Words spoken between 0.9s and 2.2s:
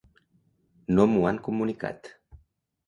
No m’ho han comunicat.